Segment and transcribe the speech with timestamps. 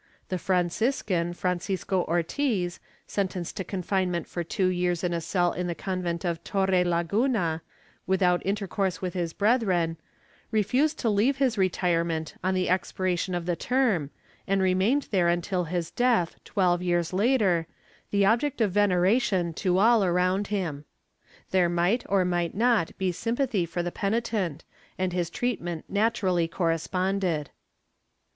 [0.29, 5.67] The Franciscan, Francisco Ortiz, sentenced to confine ment for two years in a cell in
[5.67, 7.61] the convent of Torrelaguna,
[8.07, 9.97] without intercourse with his brethren,
[10.49, 14.09] refused to leave his retirement on the expiration of the term
[14.47, 17.67] and remained there till his death, twelve years later,
[18.09, 20.83] the object of veneration to all around him.^
[21.51, 24.63] There might or might not be sympathy for the penitent
[24.97, 27.51] and his treat ment naturally corresponded.